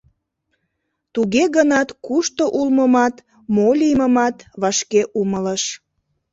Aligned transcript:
Туге 1.13 1.43
гынат 1.55 1.89
кушто 2.05 2.43
улмымат, 2.59 3.15
мо 3.55 3.67
лиймымат 3.79 4.35
вашке 4.61 5.01
умылыш. 5.21 5.63